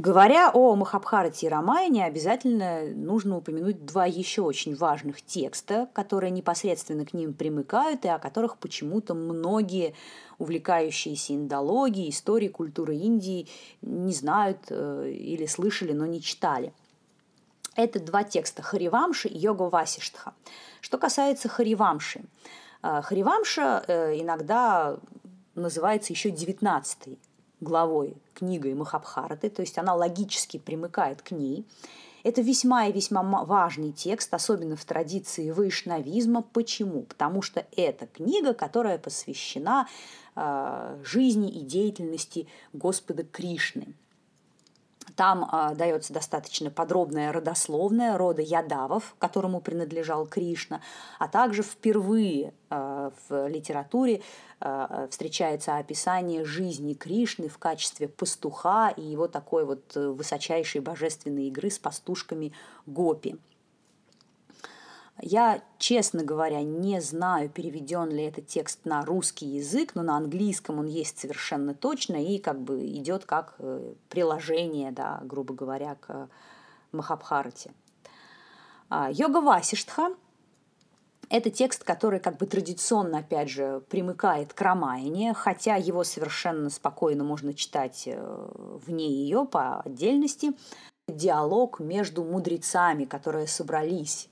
Говоря 0.01 0.51
о 0.51 0.77
Махабхарате 0.77 1.45
и 1.45 1.49
Рамайне, 1.51 2.07
обязательно 2.07 2.85
нужно 2.95 3.37
упомянуть 3.37 3.85
два 3.85 4.07
еще 4.07 4.41
очень 4.41 4.75
важных 4.75 5.21
текста, 5.21 5.91
которые 5.93 6.31
непосредственно 6.31 7.05
к 7.05 7.13
ним 7.13 7.35
примыкают 7.35 8.07
и 8.07 8.09
о 8.09 8.19
которых 8.19 8.57
почему-то 8.57 9.13
многие 9.13 9.95
увлекающиеся 10.39 11.35
индологией, 11.35 12.09
историей 12.09 12.49
культуры 12.49 12.97
Индии 12.97 13.47
не 13.83 14.15
знают 14.15 14.61
э, 14.71 15.11
или 15.11 15.45
слышали, 15.45 15.93
но 15.93 16.07
не 16.07 16.23
читали. 16.23 16.73
Это 17.77 18.01
два 18.01 18.25
текста– 18.25 18.63
Харивамши 18.63 19.29
и 19.29 19.37
Йога 19.37 19.65
Васиштха. 19.65 20.33
Что 20.81 20.97
касается 20.97 21.51
Харивамши. 21.51 22.23
Э, 22.83 23.03
Харивамша 23.03 23.85
э, 23.87 24.19
иногда 24.19 24.97
называется 25.55 26.15
еще 26.15 26.31
девятнадцатый 26.31 27.19
главой, 27.61 28.17
книгой 28.35 28.75
Махабхараты, 28.75 29.51
то 29.51 29.61
есть 29.63 29.79
она 29.79 29.95
логически 29.95 30.59
примыкает 30.59 31.23
к 31.23 31.31
ней. 31.31 31.67
Это 32.23 32.43
весьма 32.43 32.87
и 32.87 32.93
весьма 32.93 33.23
важный 33.23 33.93
текст, 33.93 34.33
особенно 34.35 34.77
в 34.77 34.85
традиции 34.85 35.51
вайшнавизма. 35.51 36.43
Почему? 36.43 37.03
Потому 37.03 37.41
что 37.41 37.67
это 37.77 38.07
книга, 38.07 38.53
которая 38.53 38.99
посвящена 38.99 39.89
э, 40.37 41.03
жизни 41.03 41.51
и 41.51 41.61
деятельности 41.65 42.47
Господа 42.75 43.25
Кришны. 43.25 43.95
Там 45.21 45.47
э, 45.53 45.75
дается 45.75 46.15
достаточно 46.15 46.71
подробная 46.71 47.31
родословная 47.31 48.17
рода 48.17 48.41
ядавов, 48.41 49.15
которому 49.19 49.61
принадлежал 49.61 50.27
Кришна, 50.27 50.81
а 51.19 51.29
также 51.29 51.63
впервые 51.63 52.55
э, 52.71 53.11
в 53.29 53.47
литературе 53.47 54.23
э, 54.61 55.09
встречается 55.11 55.77
описание 55.77 56.47
жизни 56.47 56.95
Кришны 56.95 57.51
в 57.51 57.59
качестве 57.59 58.09
пастуха 58.09 58.95
и 58.97 59.03
его 59.03 59.29
такой 59.29 59.67
вот 59.67 59.95
высочайшей 59.95 60.81
божественной 60.81 61.49
игры 61.49 61.71
с 61.71 61.79
пастушками 61.79 62.55
Гопи. 62.87 63.37
Я, 65.23 65.63
честно 65.79 66.25
говоря, 66.25 66.63
не 66.63 67.01
знаю, 67.01 67.51
переведен 67.51 68.09
ли 68.09 68.25
этот 68.25 68.47
текст 68.47 68.87
на 68.87 69.05
русский 69.05 69.47
язык, 69.47 69.95
но 69.95 70.03
на 70.03 70.17
английском 70.17 70.79
он 70.79 70.87
есть 70.87 71.19
совершенно 71.19 71.75
точно 71.75 72.17
и 72.17 72.39
как 72.39 72.61
бы 72.61 72.87
идет 72.87 73.27
как 73.27 73.55
э, 73.59 73.93
приложение, 74.09 74.93
да, 74.93 75.21
грубо 75.23 75.53
говоря, 75.53 75.97
к 75.97 76.29
Махабхарате. 76.93 77.73
А, 78.89 79.11
Йога 79.11 79.43
Васиштха 79.43 80.15
Это 81.29 81.51
текст, 81.51 81.85
который 81.85 82.19
как 82.19 82.39
бы 82.39 82.47
традиционно, 82.47 83.19
опять 83.19 83.51
же, 83.51 83.83
примыкает 83.91 84.55
к 84.55 84.61
Рамаяне, 84.63 85.35
хотя 85.35 85.77
его 85.77 86.03
совершенно 86.03 86.71
спокойно 86.71 87.25
можно 87.25 87.53
читать 87.53 88.05
э, 88.07 88.49
вне 88.87 89.09
ее 89.09 89.45
по 89.45 89.81
отдельности. 89.81 90.53
Диалог 91.09 91.79
между 91.79 92.25
мудрецами, 92.25 93.05
которые 93.05 93.47
собрались 93.47 94.30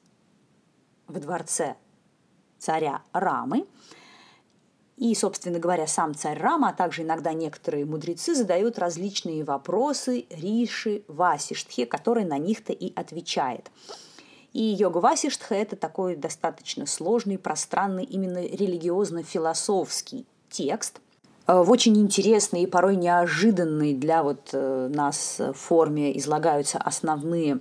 в 1.09 1.19
дворце 1.19 1.77
царя 2.59 3.03
Рамы. 3.12 3.67
И, 4.97 5.15
собственно 5.15 5.61
говоря, 5.61 5.87
сам 5.87 6.15
царь 6.15 6.38
Рама, 6.41 6.71
а 6.71 6.73
также 6.73 7.03
иногда 7.03 7.33
некоторые 7.33 7.85
мудрецы 7.85 8.35
задают 8.35 8.81
различные 8.81 9.45
вопросы 9.45 10.27
Риши 10.29 11.03
Васиштхе, 11.07 11.87
который 11.87 12.25
на 12.25 12.37
них-то 12.37 12.73
и 12.73 12.93
отвечает. 12.95 13.71
И 14.53 14.62
йога 14.62 14.99
Васиштха– 14.99 15.55
это 15.57 15.77
такой 15.77 16.17
достаточно 16.17 16.85
сложный, 16.87 17.38
пространный, 17.38 18.03
именно 18.03 18.45
религиозно-философский 18.45 20.27
текст 20.50 21.00
э,– 21.47 21.62
в 21.62 21.71
очень 21.71 21.97
интересной 21.97 22.62
и 22.62 22.67
порой 22.67 22.97
неожиданной 22.97 23.95
для 23.95 24.25
вот 24.25 24.49
э, 24.53 24.91
нас 24.93 25.41
форме 25.55 26.19
излагаются 26.19 26.79
основные 26.79 27.61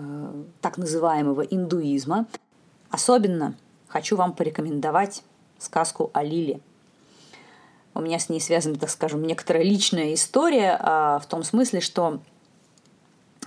э, 0.00 0.44
так 0.60 0.78
называемого 0.78 1.42
индуизма. 1.42 2.26
Особенно 2.90 3.54
хочу 3.88 4.16
вам 4.16 4.32
порекомендовать 4.34 5.22
сказку 5.58 6.10
о 6.12 6.22
Лиле. 6.22 6.60
У 7.94 8.00
меня 8.00 8.18
с 8.18 8.28
ней 8.28 8.40
связана, 8.40 8.76
так 8.76 8.90
скажем, 8.90 9.22
некоторая 9.22 9.64
личная 9.64 10.14
история 10.14 10.76
а, 10.80 11.18
в 11.18 11.26
том 11.26 11.42
смысле, 11.42 11.80
что 11.80 12.20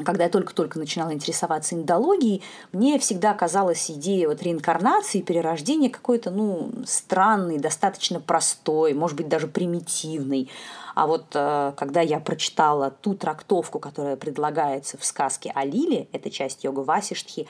когда 0.03 0.23
я 0.23 0.29
только-только 0.29 0.79
начинала 0.79 1.13
интересоваться 1.13 1.75
индологией, 1.75 2.41
мне 2.71 2.97
всегда 2.97 3.33
казалась 3.33 3.91
идея 3.91 4.27
вот 4.27 4.41
реинкарнации, 4.41 5.21
перерождения 5.21 5.89
какой-то, 5.89 6.31
ну, 6.31 6.71
странной, 6.85 7.59
достаточно 7.59 8.19
простой, 8.19 8.93
может 8.93 9.17
быть, 9.17 9.27
даже 9.27 9.47
примитивной. 9.47 10.50
А 10.95 11.05
вот 11.05 11.25
э, 11.35 11.73
когда 11.77 12.01
я 12.01 12.19
прочитала 12.19 12.89
ту 12.89 13.13
трактовку, 13.13 13.79
которая 13.79 14.15
предлагается 14.15 14.97
в 14.97 15.05
сказке 15.05 15.51
о 15.53 15.63
Лиле, 15.63 16.07
это 16.12 16.31
часть 16.31 16.63
йога 16.63 16.79
Васиштхи, 16.79 17.47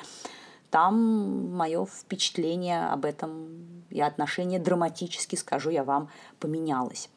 там 0.70 1.56
мое 1.56 1.86
впечатление 1.86 2.88
об 2.88 3.06
этом 3.06 3.84
и 3.90 4.02
отношение 4.02 4.60
драматически, 4.60 5.36
скажу 5.36 5.70
я 5.70 5.84
вам, 5.84 6.10
поменялось. 6.40 7.10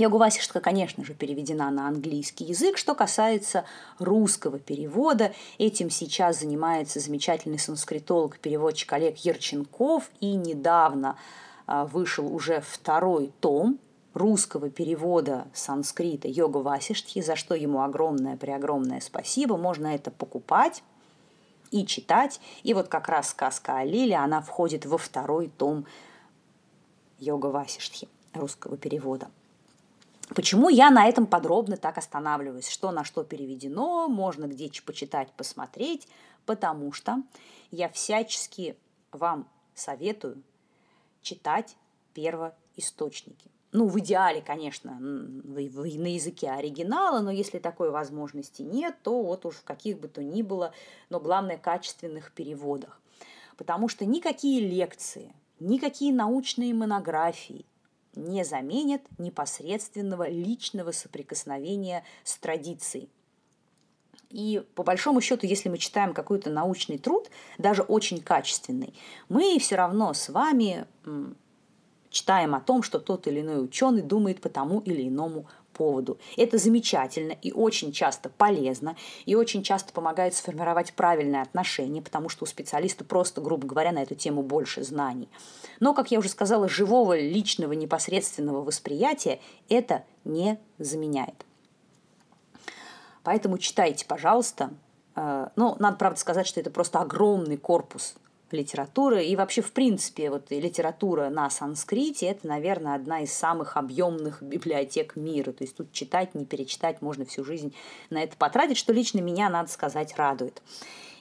Ягувасишка, 0.00 0.60
конечно 0.60 1.04
же, 1.04 1.12
переведена 1.12 1.70
на 1.70 1.86
английский 1.86 2.44
язык. 2.44 2.78
Что 2.78 2.94
касается 2.94 3.66
русского 3.98 4.58
перевода, 4.58 5.34
этим 5.58 5.90
сейчас 5.90 6.40
занимается 6.40 7.00
замечательный 7.00 7.58
санскритолог, 7.58 8.38
переводчик 8.38 8.94
Олег 8.94 9.18
Ерченков. 9.18 10.10
И 10.20 10.36
недавно 10.36 11.18
а, 11.66 11.84
вышел 11.84 12.34
уже 12.34 12.62
второй 12.62 13.30
том 13.40 13.78
русского 14.14 14.70
перевода 14.70 15.46
санскрита 15.52 16.28
Йога 16.28 16.58
Васиштхи, 16.58 17.20
за 17.20 17.36
что 17.36 17.54
ему 17.54 17.82
огромное-преогромное 17.82 19.00
спасибо. 19.00 19.58
Можно 19.58 19.88
это 19.88 20.10
покупать 20.10 20.82
и 21.70 21.84
читать. 21.84 22.40
И 22.62 22.72
вот 22.72 22.88
как 22.88 23.10
раз 23.10 23.28
сказка 23.28 23.76
о 23.76 23.84
Лиле, 23.84 24.16
она 24.16 24.40
входит 24.40 24.86
во 24.86 24.96
второй 24.96 25.48
том 25.48 25.84
Йога 27.18 27.48
Васиштхи 27.48 28.08
русского 28.32 28.78
перевода. 28.78 29.28
Почему 30.34 30.68
я 30.68 30.90
на 30.90 31.08
этом 31.08 31.26
подробно 31.26 31.76
так 31.76 31.98
останавливаюсь? 31.98 32.68
Что 32.68 32.92
на 32.92 33.04
что 33.04 33.24
переведено, 33.24 34.08
можно 34.08 34.46
где 34.46 34.70
почитать, 34.84 35.32
посмотреть, 35.32 36.06
потому 36.46 36.92
что 36.92 37.22
я 37.70 37.88
всячески 37.88 38.76
вам 39.12 39.48
советую 39.74 40.42
читать 41.20 41.76
первоисточники. 42.14 43.50
Ну, 43.72 43.86
в 43.86 43.98
идеале, 44.00 44.40
конечно, 44.40 44.98
на 44.98 45.58
языке 45.58 46.50
оригинала, 46.50 47.20
но 47.20 47.30
если 47.30 47.58
такой 47.58 47.90
возможности 47.90 48.62
нет, 48.62 48.96
то 49.02 49.22
вот 49.22 49.46
уж 49.46 49.56
в 49.56 49.64
каких 49.64 50.00
бы 50.00 50.08
то 50.08 50.22
ни 50.22 50.42
было, 50.42 50.72
но 51.08 51.20
главное, 51.20 51.56
качественных 51.56 52.32
переводах. 52.32 53.00
Потому 53.56 53.88
что 53.88 54.04
никакие 54.04 54.60
лекции, 54.60 55.32
никакие 55.60 56.12
научные 56.12 56.74
монографии, 56.74 57.64
не 58.14 58.44
заменят 58.44 59.02
непосредственного 59.18 60.28
личного 60.28 60.92
соприкосновения 60.92 62.04
с 62.24 62.36
традицией. 62.38 63.08
И 64.30 64.64
по 64.74 64.84
большому 64.84 65.20
счету, 65.20 65.46
если 65.46 65.68
мы 65.68 65.78
читаем 65.78 66.14
какой-то 66.14 66.50
научный 66.50 66.98
труд, 66.98 67.28
даже 67.58 67.82
очень 67.82 68.20
качественный, 68.20 68.94
мы 69.28 69.58
все 69.58 69.74
равно 69.74 70.14
с 70.14 70.28
вами 70.28 70.86
читаем 72.10 72.54
о 72.54 72.60
том, 72.60 72.82
что 72.82 73.00
тот 73.00 73.26
или 73.26 73.40
иной 73.40 73.64
ученый 73.64 74.02
думает 74.02 74.40
по 74.40 74.48
тому 74.48 74.80
или 74.80 75.08
иному 75.08 75.46
поводу. 75.80 76.18
Это 76.36 76.58
замечательно 76.58 77.32
и 77.32 77.52
очень 77.52 77.90
часто 77.90 78.28
полезно, 78.28 78.96
и 79.24 79.34
очень 79.34 79.62
часто 79.62 79.94
помогает 79.94 80.34
сформировать 80.34 80.92
правильное 80.92 81.40
отношение, 81.40 82.02
потому 82.02 82.28
что 82.28 82.44
у 82.44 82.46
специалиста 82.46 83.02
просто, 83.02 83.40
грубо 83.40 83.66
говоря, 83.66 83.90
на 83.90 84.02
эту 84.02 84.14
тему 84.14 84.42
больше 84.42 84.84
знаний. 84.84 85.30
Но, 85.80 85.94
как 85.94 86.10
я 86.10 86.18
уже 86.18 86.28
сказала, 86.28 86.68
живого, 86.68 87.18
личного, 87.18 87.72
непосредственного 87.72 88.62
восприятия 88.62 89.40
это 89.70 90.04
не 90.24 90.58
заменяет. 90.76 91.46
Поэтому 93.22 93.56
читайте, 93.56 94.04
пожалуйста. 94.04 94.74
Э, 95.16 95.48
ну, 95.56 95.76
надо, 95.78 95.96
правда, 95.96 96.20
сказать, 96.20 96.46
что 96.46 96.60
это 96.60 96.70
просто 96.70 96.98
огромный 97.00 97.56
корпус 97.56 98.16
литературы. 98.52 99.24
И 99.24 99.36
вообще, 99.36 99.62
в 99.62 99.72
принципе, 99.72 100.30
вот 100.30 100.50
литература 100.50 101.28
на 101.28 101.50
санскрите– 101.50 102.26
это, 102.28 102.46
наверное, 102.46 102.94
одна 102.94 103.20
из 103.20 103.32
самых 103.32 103.76
объемных 103.76 104.42
библиотек 104.42 105.16
мира. 105.16 105.52
То 105.52 105.64
есть 105.64 105.76
тут 105.76 105.92
читать, 105.92 106.34
не 106.34 106.44
перечитать, 106.44 107.02
можно 107.02 107.24
всю 107.24 107.44
жизнь 107.44 107.74
на 108.10 108.22
это 108.22 108.36
потратить, 108.36 108.76
что 108.76 108.92
лично 108.92 109.20
меня, 109.20 109.48
надо 109.48 109.70
сказать, 109.70 110.16
радует. 110.16 110.62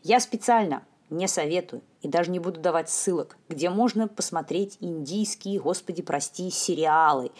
Я 0.03 0.19
специально 0.19 0.83
не 1.09 1.27
советую 1.27 1.81
и 2.01 2.07
даже 2.07 2.31
не 2.31 2.39
буду 2.39 2.59
давать 2.59 2.89
ссылок, 2.89 3.37
где 3.49 3.69
можно 3.69 4.07
посмотреть 4.07 4.77
индийские, 4.79 5.59
господи, 5.59 6.01
прости, 6.01 6.49
сериалы, 6.49 7.31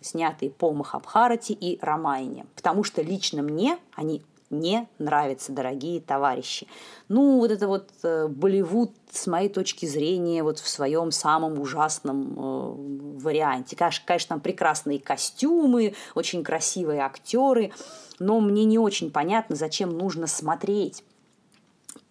снятые 0.00 0.50
по 0.50 0.72
Махабхарате 0.72 1.54
и 1.54 1.78
Рамайне, 1.80 2.46
потому 2.56 2.84
что 2.84 3.02
лично 3.02 3.42
мне 3.42 3.78
они 3.94 4.22
не 4.50 4.88
нравится, 4.98 5.52
дорогие 5.52 6.00
товарищи. 6.00 6.66
Ну, 7.08 7.38
вот 7.38 7.50
это 7.50 7.66
вот 7.66 7.90
э, 8.02 8.28
Болливуд, 8.28 8.92
с 9.10 9.26
моей 9.26 9.48
точки 9.48 9.86
зрения, 9.86 10.42
вот 10.42 10.58
в 10.58 10.68
своем 10.68 11.10
самом 11.10 11.58
ужасном 11.58 12.34
э, 12.36 13.20
варианте. 13.22 13.76
Конечно, 13.76 14.04
конечно, 14.06 14.28
там 14.28 14.40
прекрасные 14.40 14.98
костюмы, 14.98 15.94
очень 16.14 16.44
красивые 16.44 17.00
актеры, 17.00 17.72
но 18.18 18.40
мне 18.40 18.64
не 18.64 18.78
очень 18.78 19.10
понятно, 19.10 19.56
зачем 19.56 19.96
нужно 19.96 20.26
смотреть 20.26 21.04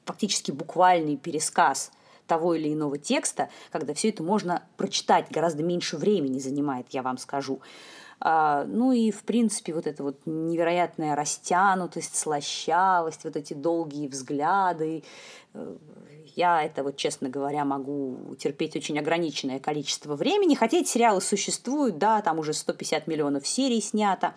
фактически 0.06 0.52
буквальный 0.52 1.18
пересказ 1.18 1.92
того 2.28 2.56
или 2.56 2.74
иного 2.74 2.98
текста, 2.98 3.50
когда 3.72 3.94
все 3.94 4.10
это 4.10 4.24
можно 4.24 4.64
прочитать, 4.78 5.28
гораздо 5.30 5.64
меньше 5.64 5.98
времени 5.98 6.40
занимает, 6.40 6.88
я 6.92 7.04
вам 7.04 7.18
скажу. 7.18 7.62
А, 8.26 8.64
ну 8.64 8.94
и, 8.94 9.12
в 9.12 9.24
принципе, 9.24 9.74
вот 9.74 9.86
эта 9.86 10.02
вот 10.02 10.22
невероятная 10.26 11.14
растянутость, 11.14 12.16
слащавость, 12.16 13.26
вот 13.26 13.36
эти 13.36 13.54
долгие 13.54 14.08
взгляды. 14.08 15.04
Э, 15.54 15.76
я 16.34 16.64
это 16.64 16.84
вот, 16.84 16.96
честно 16.96 17.28
говоря, 17.28 17.66
могу 17.66 18.34
терпеть 18.40 18.78
очень 18.78 18.98
ограниченное 18.98 19.60
количество 19.60 20.16
времени, 20.16 20.56
хотя 20.56 20.78
эти 20.78 20.88
сериалы 20.88 21.20
существуют, 21.20 21.98
да, 21.98 22.22
там 22.22 22.40
уже 22.40 22.54
150 22.54 23.08
миллионов 23.08 23.46
серий 23.46 23.82
снято. 23.82 24.36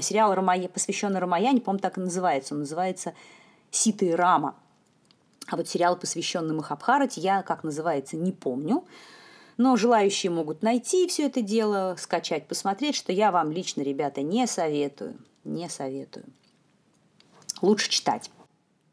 Сериал, 0.00 0.34
Рамая, 0.34 0.66
посвященный 0.66 1.20
Рамаяне, 1.20 1.60
по-моему, 1.60 1.82
так 1.82 1.98
и 1.98 2.00
называется. 2.00 2.54
Он 2.54 2.60
называется 2.60 3.14
«Сита 3.70 4.06
и 4.06 4.10
Рама». 4.10 4.56
А 5.46 5.56
вот 5.56 5.68
сериал, 5.68 5.96
посвященный 5.96 6.54
Махабхарате, 6.56 7.20
я, 7.20 7.42
как 7.42 7.62
называется, 7.62 8.16
не 8.16 8.32
помню. 8.32 8.84
Но 9.60 9.76
желающие 9.76 10.32
могут 10.32 10.62
найти 10.62 11.06
все 11.06 11.26
это 11.26 11.42
дело, 11.42 11.94
скачать, 11.98 12.48
посмотреть, 12.48 12.96
что 12.96 13.12
я 13.12 13.30
вам 13.30 13.52
лично, 13.52 13.82
ребята, 13.82 14.22
не 14.22 14.46
советую. 14.46 15.18
Не 15.44 15.68
советую. 15.68 16.24
Лучше 17.60 17.90
читать. 17.90 18.30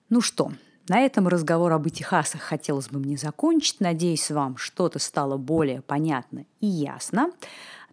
Ну 0.10 0.20
что, 0.20 0.52
на 0.90 1.00
этом 1.00 1.30
разговор 1.30 1.72
об 1.72 1.88
этихасах 1.88 2.42
хотелось 2.42 2.90
бы 2.90 3.00
мне 3.00 3.16
закончить. 3.16 3.80
Надеюсь, 3.80 4.30
вам 4.30 4.58
что-то 4.58 5.00
стало 5.00 5.38
более 5.38 5.82
понятно 5.82 6.44
и 6.60 6.68
ясно. 6.68 7.32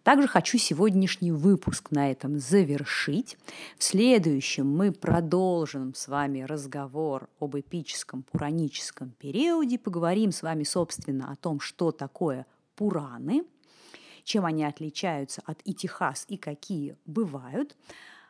Также 0.03 0.27
хочу 0.27 0.57
сегодняшний 0.57 1.31
выпуск 1.31 1.91
на 1.91 2.11
этом 2.11 2.39
завершить. 2.39 3.37
В 3.77 3.85
следующем 3.85 4.69
мы 4.69 4.91
продолжим 4.91 5.95
с 5.95 6.09
вами 6.09 6.41
разговор 6.41 7.29
об 7.39 7.55
эпическом 7.57 8.23
пураническом 8.23 9.11
периоде, 9.11 9.79
поговорим 9.79 10.33
с 10.33 10.41
вами, 10.41 10.65
собственно, 10.65 11.31
о 11.31 11.37
том, 11.37 11.61
что 11.61 11.93
такое 11.93 12.45
Пураны, 12.75 13.43
чем 14.23 14.45
они 14.45 14.63
отличаются 14.65 15.41
от 15.45 15.59
Итихас 15.65 16.25
и 16.27 16.37
какие 16.37 16.97
бывают. 17.05 17.75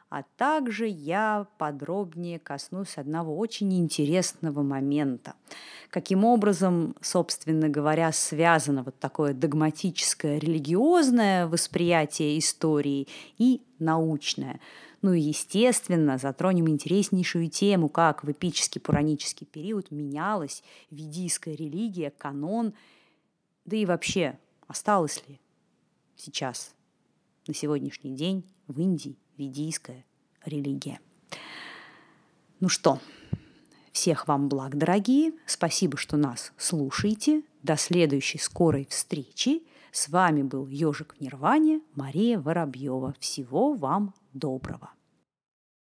а 0.10 0.24
также 0.38 0.88
я 0.88 1.48
подробнее 1.58 2.40
коснусь 2.40 2.98
одного 2.98 3.36
очень 3.38 3.74
интересного 3.78 4.62
момента. 4.62 5.34
Каким 5.90 6.24
образом, 6.24 6.96
собственно 7.02 7.70
говоря, 7.70 8.12
связано 8.12 8.84
вот 8.84 8.98
такое 9.00 9.34
догматическое 9.34 10.38
религиозное 10.38 11.48
восприятие 11.48 12.40
истории 12.40 13.08
и 13.38 13.62
научное. 13.80 14.60
Ну 15.02 15.14
и, 15.14 15.20
естественно, 15.20 16.18
затронем 16.18 16.70
интереснейшую 16.70 17.50
тему, 17.50 17.90
как 17.90 18.24
в 18.24 18.32
эпический 18.32 18.80
пуранический 18.80 19.46
период 19.46 19.92
менялась 19.92 20.64
ведийская 20.92 21.56
религия, 21.56 22.12
канон, 22.12 22.74
да 23.66 23.76
и 23.76 23.86
вообще, 23.86 24.40
осталось 24.68 25.24
ли 25.28 25.40
сейчас, 26.16 26.74
на 27.48 27.54
сегодняшний 27.54 28.16
день 28.16 28.46
в 28.68 28.80
Индии 28.80 29.18
ведийская 29.38 30.06
религия. 30.44 31.00
Ну 32.60 32.70
что, 32.70 33.00
всех 33.92 34.28
вам 34.28 34.50
благ, 34.50 34.78
дорогие. 34.78 35.34
Спасибо, 35.46 35.98
что 35.98 36.18
нас 36.18 36.54
слушаете. 36.58 37.44
До 37.64 37.78
следующей 37.78 38.38
скорой 38.38 38.88
встречи. 38.90 39.64
С 39.92 40.10
вами 40.10 40.44
был 40.44 40.68
Ежик 40.68 41.16
в 41.16 41.22
Нирване, 41.22 41.82
Мария 41.96 42.40
Воробьева. 42.40 43.16
Всего 43.20 43.74
вам 43.74 44.14
доброго. 44.34 44.95